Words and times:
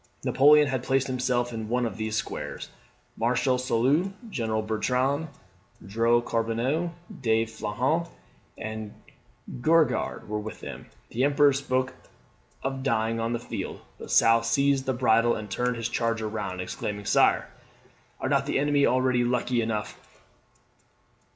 Napoleon 0.25 0.65
had 0.65 0.81
placed 0.81 1.05
himself 1.05 1.53
in 1.53 1.69
one 1.69 1.85
of 1.85 1.95
these 1.97 2.15
squares: 2.15 2.69
Marshal 3.15 3.59
Soult, 3.59 4.11
Generals 4.31 4.65
Bertrand, 4.65 5.27
Drouot, 5.85 6.25
Corbineau, 6.25 6.91
De 7.21 7.45
Flahaut, 7.45 8.09
and 8.57 8.95
Gourgaud, 9.61 10.27
were 10.27 10.39
with 10.39 10.61
him. 10.61 10.87
The 11.09 11.23
Emperor 11.23 11.53
spoke 11.53 11.93
of 12.63 12.81
dying 12.81 13.19
on 13.19 13.33
the 13.33 13.39
field, 13.39 13.81
but 13.99 14.09
Soult 14.09 14.47
seized 14.47 14.87
his 14.87 14.95
bridle 14.97 15.35
and 15.35 15.51
turned 15.51 15.75
his 15.75 15.87
charger 15.87 16.27
round, 16.27 16.61
exclaiming, 16.61 17.05
"Sire, 17.05 17.47
are 18.19 18.27
not 18.27 18.47
the 18.47 18.57
enemy 18.57 18.87
already 18.87 19.23
lucky 19.23 19.61
enough?" 19.61 19.99